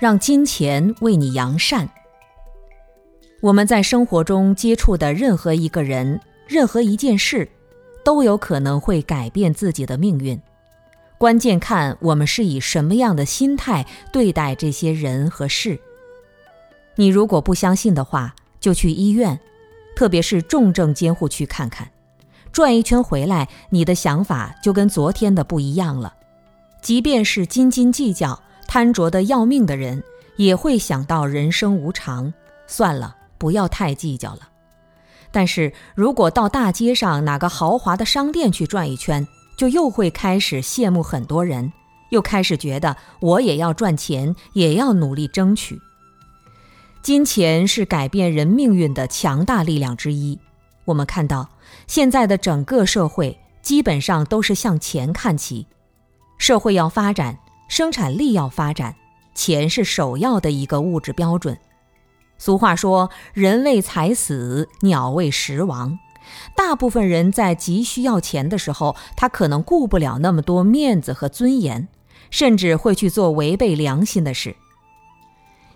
[0.00, 1.88] 让金钱为你扬善。
[3.42, 7.46] 我们在生活中接触的任何一个人、任何一件事，
[8.02, 10.40] 都有可能会改变自己的命运。
[11.18, 15.78] 关键看我们是以什么样的心态对待这些人和事。
[16.94, 19.38] 你如果不相信的话，就去医院，
[19.94, 21.90] 特别是重症监护区看看，
[22.50, 26.14] 转一圈回来，你的想法就跟昨天的不一样了。
[26.80, 30.00] 即便是斤斤计较、贪着的要命的人，
[30.36, 32.32] 也会想到人生无常，
[32.68, 33.16] 算了。
[33.36, 34.48] 不要太计较了。
[35.32, 39.26] 但是如果到大街上哪个豪华的商店去转一圈，
[39.56, 41.72] 就又会开始羡慕很多人，
[42.10, 45.76] 又开始觉得我也要赚钱，也要努力争取。
[47.02, 50.38] 金钱是改变人命运的强大力量之一。
[50.84, 51.48] 我们看到
[51.88, 55.66] 现在的整个社会基本上都是向钱看齐，
[56.38, 57.36] 社会要发展，
[57.70, 58.96] 生产力要发展，
[59.32, 61.56] 钱是首要的一个物质标准。
[62.36, 65.96] 俗话说：“人为财死，鸟为食亡。”
[66.56, 71.86] 大部分人在急需要钱的时候，他可能顾不了那么多面子和尊严，
[72.28, 74.56] 甚至会去做违背良心的事。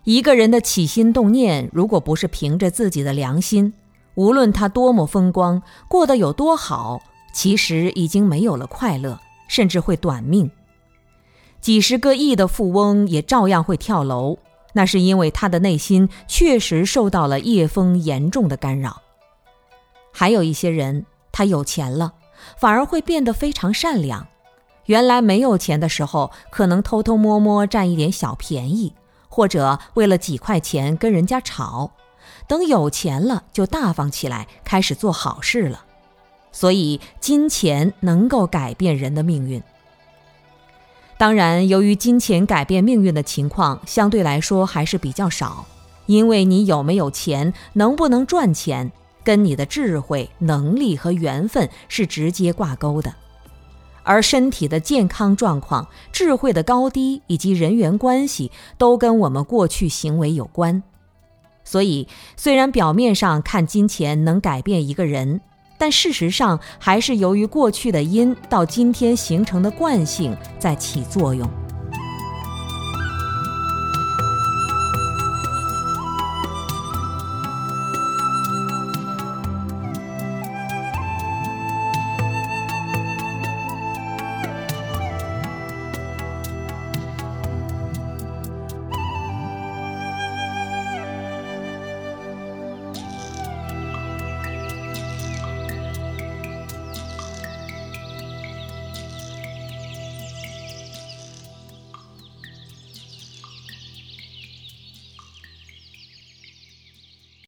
[0.02, 3.72] 一个人的起心动念，如果不是凭着自己的良心，
[4.16, 7.00] 无论他多么风光，过得有多好，
[7.32, 10.50] 其实已经没有了快乐，甚至会短命。
[11.64, 14.36] 几十个亿的富翁也照样会跳楼。
[14.74, 19.00] 那是因为他的内心确实受到了夜风严重的干扰。
[20.12, 22.12] 还有一些人，他有钱了，
[22.58, 24.26] 反而会变得非常善良。
[24.84, 28.92] 原来没有钱的时候，可能偷偷摸摸占一点小便宜，
[29.30, 31.92] 或者为了几块钱跟人家吵。
[32.46, 35.86] 等有钱了，就大方起来，开始做好事了。
[36.52, 39.62] 所以，金钱能够改变人的命运。
[41.24, 45.64] 当然，由于金钱改变命运的情况相对来说还是比较少，
[46.04, 48.92] 因为你有没有钱，能不能赚钱，
[49.24, 53.14] 跟你的智慧、能力和缘分是直接挂钩的。
[54.02, 60.82] 而身体的健康状况、智慧的高低以及人缘关系，都跟我们过去行为有关。
[61.64, 62.06] 所以，
[62.36, 65.40] 虽然表面上看金钱能改变一个人。
[65.84, 71.46] 但事实上，还是由于过去的因到今天形成的惯性在起作用。